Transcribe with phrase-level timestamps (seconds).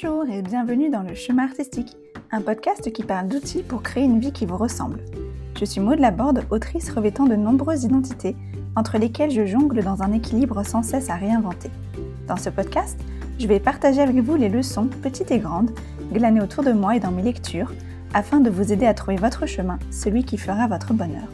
[0.00, 1.96] Bonjour et bienvenue dans le chemin artistique,
[2.30, 5.00] un podcast qui parle d'outils pour créer une vie qui vous ressemble.
[5.58, 8.36] Je suis Maud Laborde, autrice revêtant de nombreuses identités,
[8.76, 11.70] entre lesquelles je jongle dans un équilibre sans cesse à réinventer.
[12.28, 13.00] Dans ce podcast,
[13.40, 15.72] je vais partager avec vous les leçons, petites et grandes,
[16.12, 17.72] glanées autour de moi et dans mes lectures,
[18.14, 21.26] afin de vous aider à trouver votre chemin, celui qui fera votre bonheur.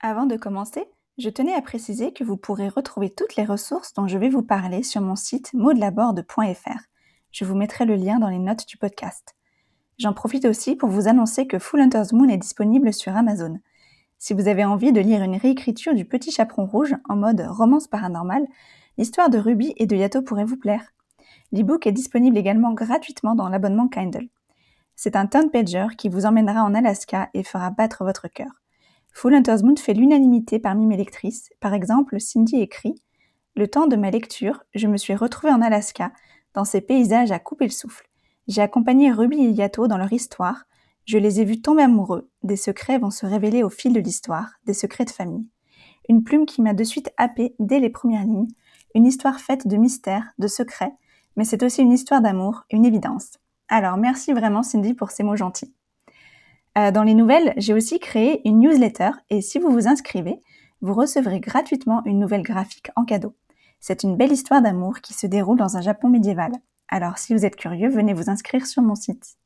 [0.00, 0.86] Avant de commencer,
[1.20, 4.42] je tenais à préciser que vous pourrez retrouver toutes les ressources dont je vais vous
[4.42, 6.80] parler sur mon site maudelaborde.fr.
[7.30, 9.36] Je vous mettrai le lien dans les notes du podcast.
[9.98, 13.58] J'en profite aussi pour vous annoncer que Full Hunter's Moon est disponible sur Amazon.
[14.18, 17.86] Si vous avez envie de lire une réécriture du Petit Chaperon Rouge en mode romance
[17.86, 18.46] paranormale,
[18.96, 20.94] l'histoire de Ruby et de Yato pourrait vous plaire.
[21.52, 24.28] L'ebook est disponible également gratuitement dans l'abonnement Kindle.
[24.96, 28.50] C'est un turn pager qui vous emmènera en Alaska et fera battre votre cœur.
[29.12, 31.50] Full Hunter's Moon fait l'unanimité parmi mes lectrices.
[31.60, 32.94] Par exemple, Cindy écrit
[33.54, 36.12] Le temps de ma lecture, je me suis retrouvée en Alaska,
[36.54, 38.08] dans ces paysages à couper le souffle.
[38.48, 40.64] J'ai accompagné Ruby et Yato dans leur histoire.
[41.04, 42.30] Je les ai vus tomber amoureux.
[42.42, 45.46] Des secrets vont se révéler au fil de l'histoire, des secrets de famille.
[46.08, 48.48] Une plume qui m'a de suite happée dès les premières lignes.
[48.94, 50.92] Une histoire faite de mystères, de secrets,
[51.36, 53.38] mais c'est aussi une histoire d'amour, une évidence.
[53.68, 55.72] Alors merci vraiment Cindy pour ces mots gentils.
[56.80, 60.40] Euh, dans les nouvelles, j'ai aussi créé une newsletter et si vous vous inscrivez,
[60.80, 63.34] vous recevrez gratuitement une nouvelle graphique en cadeau.
[63.80, 66.52] C'est une belle histoire d'amour qui se déroule dans un Japon médiéval.
[66.88, 69.36] Alors si vous êtes curieux, venez vous inscrire sur mon site.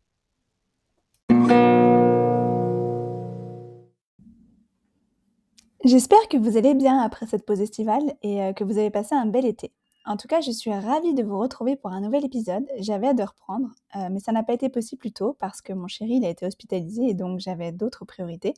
[5.84, 9.14] J'espère que vous allez bien après cette pause estivale et euh, que vous avez passé
[9.14, 9.72] un bel été.
[10.06, 12.66] En tout cas, je suis ravie de vous retrouver pour un nouvel épisode.
[12.78, 15.72] J'avais hâte de reprendre, euh, mais ça n'a pas été possible plus tôt parce que
[15.72, 18.52] mon chéri a été hospitalisé et donc j'avais d'autres priorités.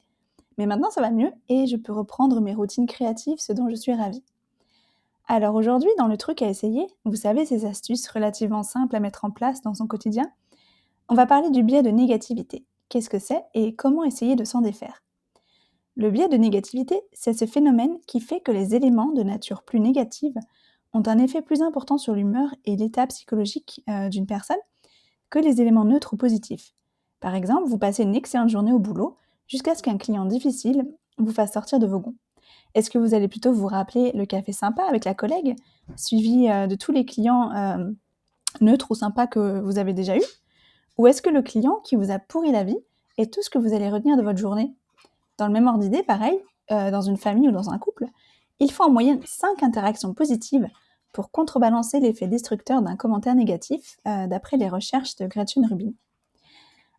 [0.58, 3.76] Mais maintenant ça va mieux et je peux reprendre mes routines créatives, ce dont je
[3.76, 4.24] suis ravie.
[5.28, 9.24] Alors aujourd'hui, dans le truc à essayer, vous savez ces astuces relativement simples à mettre
[9.24, 10.30] en place dans son quotidien,
[11.08, 12.64] on va parler du biais de négativité.
[12.88, 15.04] Qu'est-ce que c'est et comment essayer de s'en défaire?
[15.94, 19.80] Le biais de négativité, c'est ce phénomène qui fait que les éléments de nature plus
[19.80, 20.34] négative
[20.92, 24.56] ont un effet plus important sur l'humeur et l'état psychologique euh, d'une personne
[25.30, 26.72] que les éléments neutres ou positifs.
[27.20, 29.16] Par exemple, vous passez une excellente journée au boulot
[29.48, 30.86] jusqu'à ce qu'un client difficile
[31.18, 32.14] vous fasse sortir de vos gonds.
[32.74, 35.56] Est-ce que vous allez plutôt vous rappeler le café sympa avec la collègue,
[35.96, 37.90] suivi euh, de tous les clients euh,
[38.60, 40.42] neutres ou sympas que vous avez déjà eus?
[40.98, 42.78] Ou est-ce que le client qui vous a pourri la vie
[43.18, 44.74] est tout ce que vous allez retenir de votre journée?
[45.38, 46.38] Dans le même ordre d'idée, pareil,
[46.70, 48.06] dans une famille ou dans un couple,
[48.60, 50.68] il faut en moyenne 5 interactions positives
[51.12, 55.92] pour contrebalancer l'effet destructeur d'un commentaire négatif, euh, d'après les recherches de Gretchen Rubin.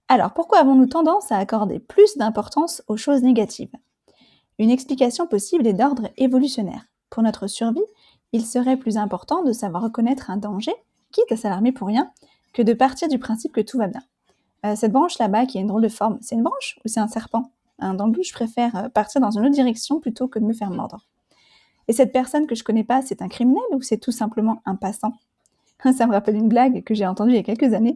[0.07, 3.72] Alors, pourquoi avons-nous tendance à accorder plus d'importance aux choses négatives?
[4.57, 6.88] Une explication possible est d'ordre évolutionnaire.
[7.09, 7.85] Pour notre survie,
[8.31, 10.73] il serait plus important de savoir reconnaître un danger,
[11.12, 12.12] quitte à s'alarmer pour rien,
[12.53, 14.01] que de partir du principe que tout va bien.
[14.66, 17.00] Euh, cette branche là-bas qui a une drôle de forme, c'est une branche ou c'est
[17.00, 17.51] un serpent?
[17.79, 20.72] Hein, Dans je préfère euh, partir dans une autre direction plutôt que de me faire
[20.72, 21.06] mordre.
[21.87, 24.75] Et cette personne que je connais pas, c'est un criminel ou c'est tout simplement un
[24.75, 25.13] passant?
[25.97, 27.95] Ça me rappelle une blague que j'ai entendue il y a quelques années.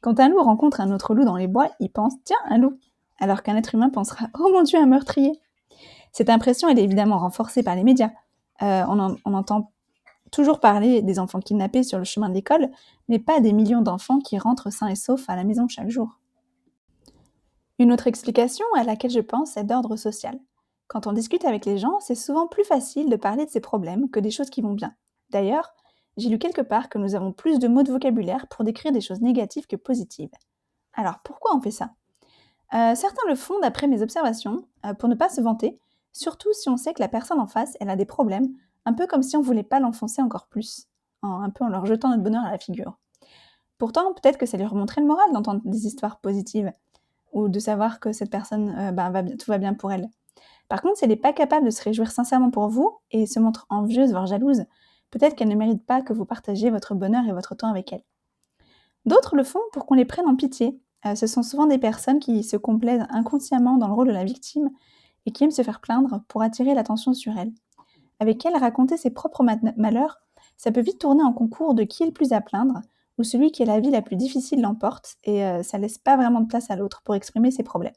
[0.00, 2.78] Quand un loup rencontre un autre loup dans les bois, il pense Tiens, un loup
[3.20, 5.38] alors qu'un être humain pensera Oh mon Dieu, un meurtrier
[6.10, 8.10] Cette impression, elle est évidemment renforcée par les médias.
[8.62, 9.70] Euh, on, on entend
[10.30, 12.70] toujours parler des enfants kidnappés sur le chemin de l'école,
[13.08, 16.18] mais pas des millions d'enfants qui rentrent sains et saufs à la maison chaque jour.
[17.78, 20.38] Une autre explication à laquelle je pense est d'ordre social.
[20.90, 24.10] Quand on discute avec les gens, c'est souvent plus facile de parler de ses problèmes
[24.10, 24.92] que des choses qui vont bien.
[25.30, 25.72] D'ailleurs,
[26.16, 29.00] j'ai lu quelque part que nous avons plus de mots de vocabulaire pour décrire des
[29.00, 30.32] choses négatives que positives.
[30.94, 31.92] Alors pourquoi on fait ça?
[32.74, 35.78] Euh, Certains le font d'après mes observations, euh, pour ne pas se vanter,
[36.10, 38.48] surtout si on sait que la personne en face, elle a des problèmes,
[38.84, 40.88] un peu comme si on voulait pas l'enfoncer encore plus,
[41.22, 42.98] un peu en leur jetant notre bonheur à la figure.
[43.78, 46.72] Pourtant, peut-être que ça lui remonterait le moral d'entendre des histoires positives,
[47.32, 50.10] ou de savoir que cette personne, euh, bah, va tout va bien pour elle.
[50.68, 53.40] Par contre, si elle n'est pas capable de se réjouir sincèrement pour vous et se
[53.40, 54.64] montre envieuse, voire jalouse,
[55.10, 58.04] peut-être qu'elle ne mérite pas que vous partagiez votre bonheur et votre temps avec elle.
[59.06, 60.80] D'autres le font pour qu'on les prenne en pitié.
[61.06, 64.24] Euh, ce sont souvent des personnes qui se complaisent inconsciemment dans le rôle de la
[64.24, 64.70] victime
[65.26, 67.52] et qui aiment se faire plaindre pour attirer l'attention sur elle.
[68.20, 69.44] Avec elle, raconter ses propres
[69.76, 70.20] malheurs,
[70.56, 72.80] ça peut vite tourner en concours de qui est le plus à plaindre,
[73.18, 76.16] ou celui qui a la vie la plus difficile l'emporte, et euh, ça laisse pas
[76.16, 77.94] vraiment de place à l'autre pour exprimer ses problèmes.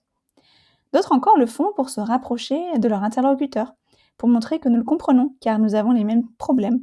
[0.94, 3.74] D'autres encore le font pour se rapprocher de leur interlocuteur,
[4.18, 6.80] pour montrer que nous le comprenons, car nous avons les mêmes problèmes.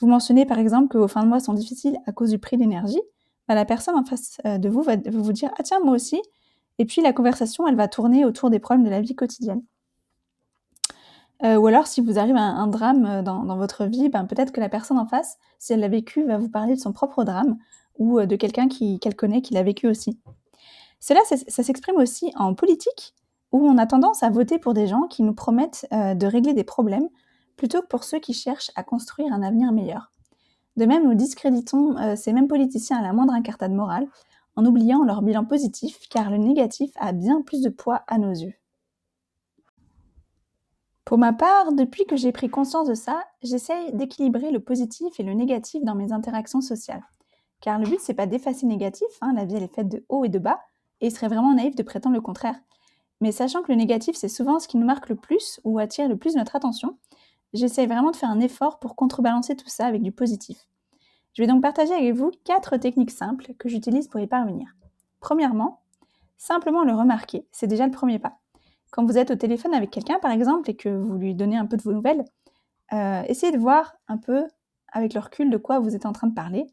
[0.00, 2.56] Vous mentionnez par exemple que vos fins de mois sont difficiles à cause du prix
[2.56, 3.00] de l'énergie,
[3.48, 6.20] bah, la personne en face euh, de vous va vous dire Ah tiens, moi aussi.
[6.78, 9.62] Et puis la conversation, elle va tourner autour des problèmes de la vie quotidienne.
[11.42, 14.52] Euh, ou alors, si vous arrive un, un drame euh, dans, votre vie, ben, peut-être
[14.52, 17.24] que la personne en face, si elle l'a vécu, va vous parler de son propre
[17.24, 17.58] drame
[17.98, 20.18] ou de quelqu'un qu'elle connaît qui l'a vécu aussi.
[20.98, 23.14] Cela, ça s'exprime aussi en politique,
[23.54, 26.54] où on a tendance à voter pour des gens qui nous promettent euh, de régler
[26.54, 27.08] des problèmes
[27.56, 30.10] plutôt que pour ceux qui cherchent à construire un avenir meilleur.
[30.76, 34.08] De même, nous discréditons euh, ces mêmes politiciens à la moindre incartade morale
[34.56, 38.32] en oubliant leur bilan positif car le négatif a bien plus de poids à nos
[38.32, 38.54] yeux.
[41.04, 45.22] Pour ma part, depuis que j'ai pris conscience de ça, j'essaye d'équilibrer le positif et
[45.22, 47.04] le négatif dans mes interactions sociales.
[47.60, 50.04] Car le but, c'est pas d'effacer le négatif, hein, la vie elle est faite de
[50.08, 50.58] haut et de bas,
[51.00, 52.56] et il serait vraiment naïf de prétendre le contraire.
[53.24, 56.10] Mais sachant que le négatif, c'est souvent ce qui nous marque le plus ou attire
[56.10, 56.98] le plus notre attention,
[57.54, 60.58] j'essaie vraiment de faire un effort pour contrebalancer tout ça avec du positif.
[61.32, 64.76] Je vais donc partager avec vous quatre techniques simples que j'utilise pour y parvenir.
[65.20, 65.80] Premièrement,
[66.36, 68.40] simplement le remarquer, c'est déjà le premier pas.
[68.90, 71.64] Quand vous êtes au téléphone avec quelqu'un, par exemple, et que vous lui donnez un
[71.64, 72.26] peu de vos nouvelles,
[72.92, 74.44] euh, essayez de voir un peu
[74.92, 76.66] avec le recul de quoi vous êtes en train de parler.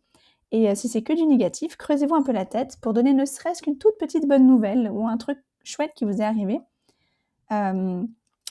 [0.52, 3.24] Et euh, si c'est que du négatif, creusez-vous un peu la tête pour donner ne
[3.24, 6.62] serait-ce qu'une toute petite bonne nouvelle ou un truc chouette qui vous est arrivé.
[7.52, 8.04] Euh,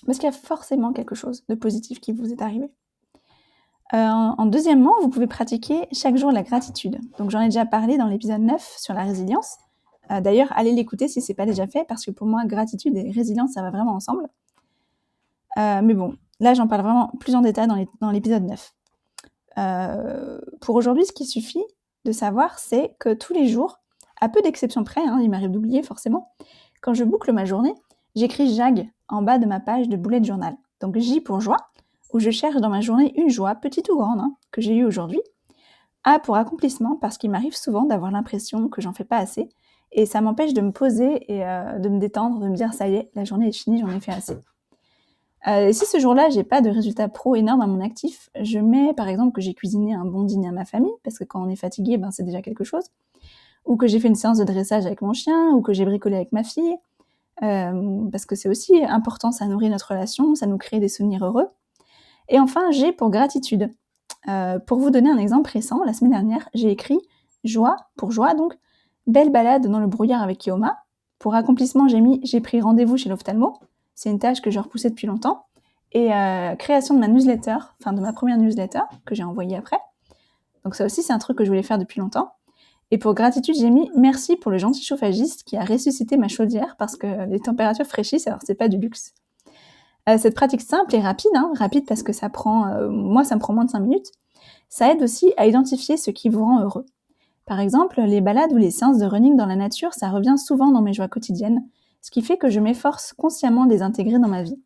[0.07, 2.71] parce qu'il y a forcément quelque chose de positif qui vous est arrivé.
[3.93, 6.99] Euh, en, deuxièmement, vous pouvez pratiquer chaque jour la gratitude.
[7.19, 9.59] Donc j'en ai déjà parlé dans l'épisode 9 sur la résilience.
[10.11, 12.97] Euh, d'ailleurs, allez l'écouter si ce n'est pas déjà fait, parce que pour moi, gratitude
[12.97, 14.29] et résilience, ça va vraiment ensemble.
[15.57, 17.69] mais bon, là, j'en parle vraiment plus en détail
[18.01, 18.75] dans l'épisode 9.
[20.61, 21.65] pour aujourd'hui, ce qui suffit
[22.05, 23.81] de savoir, c'est que tous les jours,
[24.21, 26.33] à peu d'exceptions près, hein, il m'arrive d'oublier forcément,
[26.81, 27.75] quand je boucle ma journée,
[28.15, 30.57] j'écris JAG en bas de ma page de bullet journal.
[30.81, 31.59] Donc J pour joie,
[32.13, 34.85] où je cherche dans ma journée une joie, petite ou grande, hein, que j'ai eue
[34.85, 35.21] aujourd'hui.
[36.05, 39.49] A pour accomplissement, parce qu'il m'arrive souvent d'avoir l'impression que j'en fais pas assez,
[39.93, 42.89] et ça m'empêche de me poser et euh, de me détendre, de me dire ça
[42.89, 44.37] y est, la journée est finie, j'en ai fait assez.
[45.47, 48.59] Euh, et si ce jour-là, j'ai pas de résultats pro énormes à mon actif, je
[48.59, 51.43] mets par exemple que j'ai cuisiné un bon dîner à ma famille, parce que quand
[51.43, 52.85] on est fatigué, ben, c'est déjà quelque chose
[53.65, 56.17] ou que j'ai fait une séance de dressage avec mon chien, ou que j'ai bricolé
[56.17, 56.77] avec ma fille,
[57.43, 61.25] euh, parce que c'est aussi important, ça nourrit notre relation, ça nous crée des souvenirs
[61.25, 61.49] heureux.
[62.29, 63.71] Et enfin, j'ai pour gratitude.
[64.29, 66.99] Euh, pour vous donner un exemple récent, la semaine dernière, j'ai écrit
[67.45, 68.57] joie, pour joie donc,
[69.07, 70.79] belle balade dans le brouillard avec Kioma.
[71.19, 73.59] Pour accomplissement, j'ai mis j'ai pris rendez-vous chez l'ophtalmo.
[73.95, 75.47] C'est une tâche que je repoussais depuis longtemps.
[75.93, 79.79] Et euh, création de ma newsletter, enfin de ma première newsletter que j'ai envoyée après.
[80.65, 82.33] Donc ça aussi, c'est un truc que je voulais faire depuis longtemps.
[82.91, 86.75] Et pour gratitude, j'ai mis merci pour le gentil chauffagiste qui a ressuscité ma chaudière
[86.77, 89.15] parce que les températures fraîchissent, alors c'est pas du luxe.
[90.09, 93.37] Euh, cette pratique simple et rapide, hein, rapide parce que ça prend, euh, moi ça
[93.37, 94.11] me prend moins de 5 minutes,
[94.69, 96.87] ça aide aussi à identifier ce qui vous rend heureux.
[97.47, 100.71] Par exemple, les balades ou les séances de running dans la nature, ça revient souvent
[100.71, 101.65] dans mes joies quotidiennes,
[102.01, 104.59] ce qui fait que je m'efforce consciemment de les intégrer dans ma vie.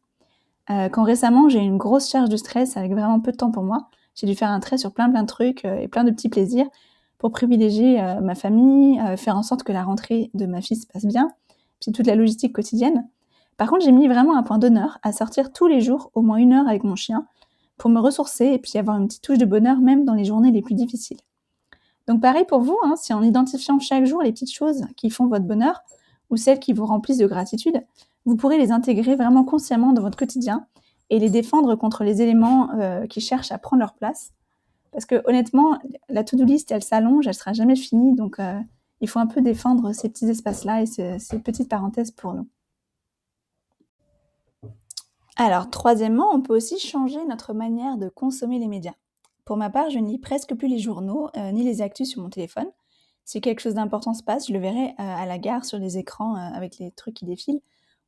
[0.70, 3.50] Euh, quand récemment j'ai eu une grosse charge de stress avec vraiment peu de temps
[3.50, 6.10] pour moi, j'ai dû faire un trait sur plein plein de trucs et plein de
[6.10, 6.68] petits plaisirs,
[7.24, 10.76] pour privilégier euh, ma famille, euh, faire en sorte que la rentrée de ma fille
[10.76, 11.30] se passe bien,
[11.80, 13.08] puis toute la logistique quotidienne.
[13.56, 16.36] Par contre, j'ai mis vraiment un point d'honneur à sortir tous les jours au moins
[16.36, 17.26] une heure avec mon chien
[17.78, 20.50] pour me ressourcer et puis avoir une petite touche de bonheur même dans les journées
[20.50, 21.16] les plus difficiles.
[22.08, 25.26] Donc pareil pour vous, hein, si en identifiant chaque jour les petites choses qui font
[25.26, 25.80] votre bonheur
[26.28, 27.86] ou celles qui vous remplissent de gratitude,
[28.26, 30.66] vous pourrez les intégrer vraiment consciemment dans votre quotidien
[31.08, 34.34] et les défendre contre les éléments euh, qui cherchent à prendre leur place
[34.94, 35.76] parce que honnêtement,
[36.08, 38.14] la to-do list, elle s'allonge, elle sera jamais finie.
[38.14, 38.60] Donc, euh,
[39.00, 42.48] il faut un peu défendre ces petits espaces-là et ces, petites parenthèses pour nous.
[45.36, 48.94] Alors, troisièmement, on peut aussi changer notre manière de consommer les médias.
[49.44, 52.22] Pour ma part, je ne lis presque plus les journaux euh, ni les actus sur
[52.22, 52.68] mon téléphone.
[53.24, 55.98] Si quelque chose d'important se passe, je le verrai euh, à la gare sur les
[55.98, 57.62] écrans avec les trucs qui défilent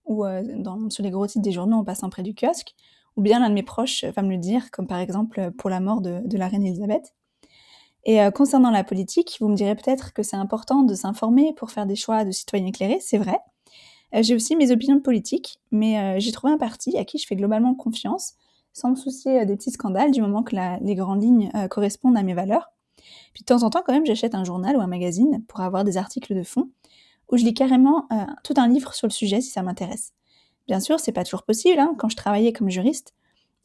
[0.04, 2.76] ou dans, sur les gros titres des journaux en passant près du kiosque
[3.16, 5.80] ou bien l'un de mes proches va me le dire, comme par exemple pour la
[5.80, 7.14] mort de, la reine Elisabeth.
[8.04, 11.72] Et euh, concernant la politique, vous me direz peut-être que c'est important de s'informer pour
[11.72, 13.38] faire des choix de citoyens éclairés, c'est vrai.
[14.14, 17.26] Euh, j'ai aussi mes opinions politiques, mais euh, j'ai trouvé un parti à qui je
[17.26, 18.34] fais globalement confiance,
[18.72, 22.34] sans me soucier des petits scandales du moment que les grandes lignes correspondent à mes
[22.34, 22.70] valeurs.
[23.32, 25.82] Puis de temps en temps, quand même, j'achète un journal ou un magazine pour avoir
[25.82, 26.68] des articles de fond,
[27.32, 28.06] où je lis carrément
[28.44, 30.12] tout un livre sur le sujet si ça m'intéresse.
[30.66, 31.78] Bien sûr, c'est pas toujours possible.
[31.78, 31.94] Hein.
[31.98, 33.14] Quand je travaillais comme juriste,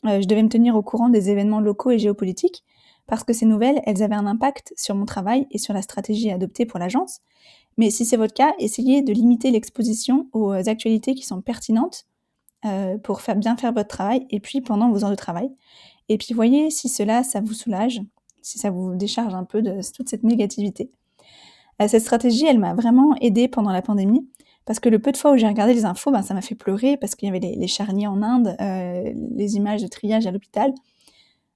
[0.05, 2.63] euh, je devais me tenir au courant des événements locaux et géopolitiques
[3.07, 6.31] parce que ces nouvelles, elles avaient un impact sur mon travail et sur la stratégie
[6.31, 7.19] adoptée pour l'agence.
[7.77, 12.05] Mais si c'est votre cas, essayez de limiter l'exposition aux actualités qui sont pertinentes
[12.65, 15.49] euh, pour bien faire votre travail et puis pendant vos heures de travail.
[16.09, 18.01] Et puis voyez si cela, ça vous soulage,
[18.41, 20.91] si ça vous décharge un peu de toute cette négativité.
[21.81, 24.27] Euh, cette stratégie, elle m'a vraiment aidée pendant la pandémie
[24.71, 26.55] parce que le peu de fois où j'ai regardé les infos, ben, ça m'a fait
[26.55, 30.31] pleurer parce qu'il y avait les, charniers en Inde, euh, les images de triage à
[30.31, 30.73] l'hôpital.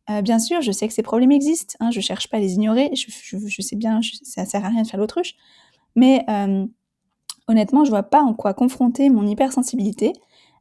[0.10, 2.56] Euh, bien sûr, je sais que ces problèmes existent, hein, je cherche pas à les
[2.56, 5.36] ignorer, je, sais bien, je, ça sert à rien de faire l'autruche,
[5.96, 6.68] mais euh,
[7.48, 10.12] honnêtement, je vois pas en quoi confronter mon hypersensibilité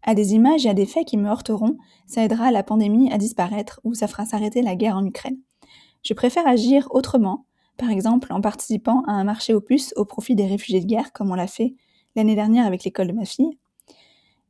[0.04, 3.18] à des images et à des faits qui me heurteront, ça aidera la pandémie à
[3.18, 5.38] disparaître ou ça fera s'arrêter la guerre en Ukraine.
[6.04, 7.46] Je préfère agir autrement,
[7.78, 11.12] par exemple en participant à un marché aux puces au profit des réfugiés de guerre,
[11.12, 11.74] comme on l'a fait
[12.16, 13.58] l'année dernière avec l'école de ma fille.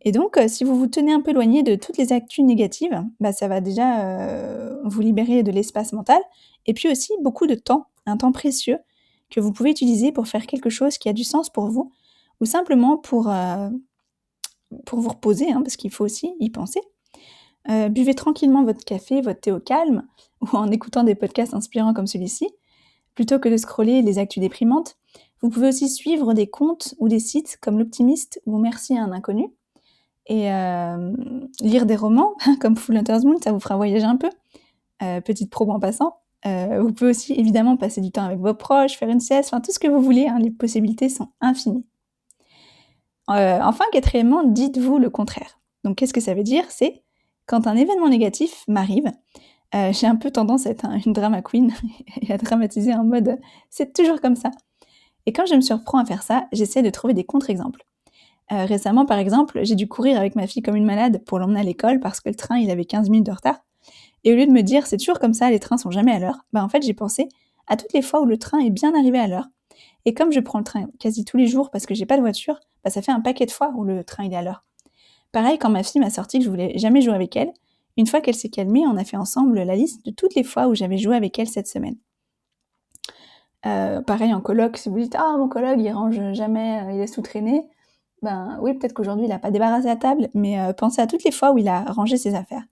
[0.05, 3.03] Et donc, euh, si vous vous tenez un peu éloigné de toutes les actus négatives,
[3.21, 6.21] bah, ça va déjà euh, vous libérer de l'espace mental,
[6.67, 8.79] et puis aussi beaucoup de temps, un temps précieux
[9.31, 11.91] que vous pouvez utiliser pour faire quelque chose qui a du sens pour vous,
[12.41, 13.71] ou simplement pour, euh,
[14.93, 16.81] vous reposer, hein, parce qu'il faut aussi y penser.
[17.91, 20.07] buvez tranquillement votre café, votre thé au calme,
[20.43, 22.51] ou en écoutant des podcasts inspirants comme celui-ci,
[23.15, 24.99] plutôt que de scroller les actus déprimantes.
[25.45, 29.13] Vous pouvez aussi suivre des comptes ou des sites comme l'Optimiste ou Merci à un
[29.13, 29.51] inconnu,
[30.25, 31.13] et euh,
[31.61, 34.31] lire des romans comme Full Hunter's Moon, ça vous fera voyager un peu.
[35.03, 36.17] Euh, petite probe en passant.
[36.47, 39.61] Euh, vous pouvez aussi évidemment passer du temps avec vos proches, faire une sieste, enfin
[39.61, 41.85] tout ce que vous voulez, hein, les possibilités sont infinies.
[43.29, 45.61] enfin, quatrièmement, dites-vous le contraire.
[45.85, 46.65] Donc qu'est-ce que ça veut dire?
[46.71, 47.03] C'est
[47.45, 49.13] quand un événement négatif m'arrive,
[49.75, 51.71] j'ai un peu tendance à être une drama queen
[52.23, 54.51] et à dramatiser en mode c'est toujours comme ça.
[55.27, 57.85] Et quand je me surprends à faire ça, j'essaie de trouver des contre-exemples.
[58.53, 61.61] Euh, récemment, par exemple, j'ai dû courir avec ma fille comme une malade pour l'emmener
[61.61, 63.65] à l'école parce que le train, il avait 15 minutes de retard.
[64.25, 66.19] Et au lieu de me dire, c'est toujours comme ça, les trains sont jamais à
[66.19, 67.29] l'heure, bah en fait, j'ai pensé
[67.67, 69.49] à toutes les fois où le train est bien arrivé à l'heure.
[70.05, 72.23] Et comme je prends le train quasi tous les jours parce que j'ai pas de
[72.23, 74.65] voiture, bah ça fait un paquet de fois où le train il est à l'heure.
[75.33, 77.53] Pareil, quand ma fille m'a sorti que je voulais jamais jouer avec elle,
[77.97, 80.69] une fois qu'elle s'est calmée, on a fait ensemble la liste de toutes les fois
[80.69, 81.97] où j'avais joué avec elle cette semaine.
[83.67, 87.01] Euh, pareil en colloque, si vous dites ah mon colloque il range jamais, euh, il
[87.01, 87.67] est sous-traîné,
[88.23, 91.25] ben oui, peut-être qu'aujourd'hui il n'a pas débarrassé la table, mais euh, pensez à toutes
[91.25, 92.65] les fois où il a rangé ses affaires.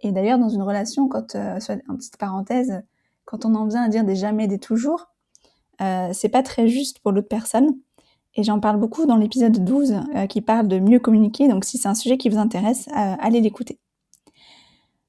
[0.00, 2.82] Et d'ailleurs, dans une relation, quand, en petite parenthèse,
[3.26, 5.08] quand on en vient à dire des jamais, des toujours,
[5.78, 7.74] c'est pas très juste pour l'autre personne.
[8.34, 11.48] Et j'en parle beaucoup dans l'épisode 12 euh, qui parle de mieux communiquer.
[11.48, 13.78] Donc si c'est un sujet qui vous intéresse, allez l'écouter.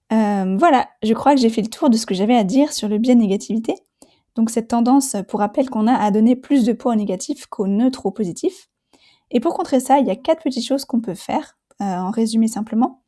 [0.10, 2.90] voilà, je crois que j'ai fait le tour de ce que j'avais à dire sur
[2.90, 3.75] le biais de négativité.
[4.36, 7.68] Donc cette tendance, pour rappel, qu'on a à donner plus de poids au négatif qu'au
[7.68, 8.70] neutre ou au positif.
[9.30, 12.12] Et pour contrer ça, il y a quatre petites choses qu'on peut faire, euh, en
[12.12, 13.02] résumé simplement.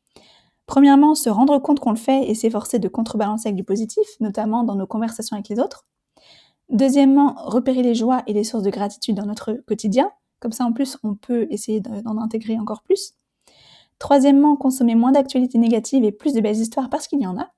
[0.66, 4.64] Premièrement, se rendre compte qu'on le fait et s'efforcer de contrebalancer avec du positif, notamment
[4.64, 5.86] dans nos conversations avec les autres.
[6.70, 10.10] Deuxièmement, repérer les joies et les sources de gratitude dans notre quotidien.
[10.40, 13.14] Comme ça, en plus, on peut essayer d'en intégrer encore plus.
[14.00, 17.52] Troisièmement, consommer moins d'actualités négatives et plus de belles histoires parce qu'il y en a.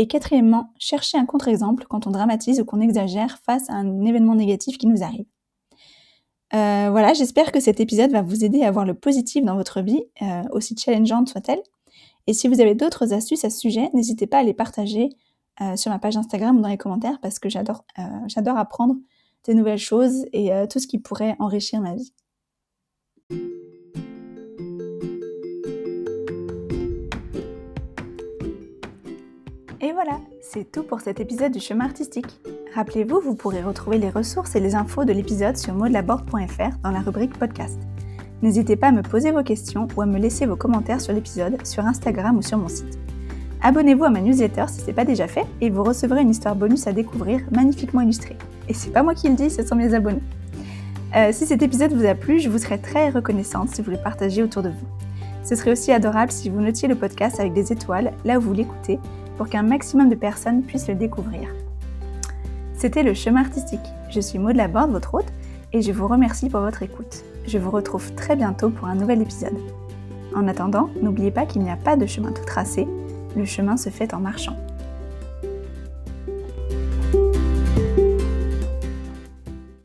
[0.00, 4.34] Et quatrièmement, chercher un contre-exemple quand on dramatise ou qu'on exagère face à un événement
[4.34, 5.26] négatif qui nous arrive.
[6.54, 9.82] Euh, voilà, j'espère que cet épisode va vous aider à voir le positif dans votre
[9.82, 11.62] vie, euh, aussi challengeante soit-elle.
[12.26, 15.10] Et si vous avez d'autres astuces à ce sujet, n'hésitez pas à les partager
[15.60, 17.84] euh, sur ma page Instagram ou dans les commentaires parce que j'adore,
[18.26, 18.94] j'adore apprendre
[19.44, 22.14] des nouvelles choses et tout ce qui pourrait enrichir ma vie.
[29.82, 32.38] Et voilà, c'est tout pour cet épisode du chemin artistique.
[32.74, 37.00] Rappelez-vous, vous pourrez retrouver les ressources et les infos de l'épisode sur modelabord.fr dans la
[37.00, 37.80] rubrique podcast.
[38.42, 41.66] N'hésitez pas à me poser vos questions ou à me laisser vos commentaires sur l'épisode
[41.66, 42.98] sur Instagram ou sur mon site.
[43.62, 46.56] Abonnez-vous à ma newsletter si ce n'est pas déjà fait et vous recevrez une histoire
[46.56, 48.36] bonus à découvrir magnifiquement illustrée.
[48.68, 50.22] Et c'est pas moi qui le dis, ce sont mes abonnés.
[51.16, 54.02] Euh, si cet épisode vous a plu, je vous serais très reconnaissante si vous le
[54.02, 54.86] partagez autour de vous.
[55.42, 58.52] Ce serait aussi adorable si vous notiez le podcast avec des étoiles là où vous
[58.52, 58.98] l'écoutez
[59.40, 61.48] pour qu'un maximum de personnes puissent le découvrir.
[62.74, 63.80] C'était le chemin artistique.
[64.10, 65.32] Je suis Maud Laborde, votre hôte,
[65.72, 67.24] et je vous remercie pour votre écoute.
[67.46, 69.56] Je vous retrouve très bientôt pour un nouvel épisode.
[70.36, 72.86] En attendant, n'oubliez pas qu'il n'y a pas de chemin tout tracé,
[73.34, 74.58] le chemin se fait en marchant.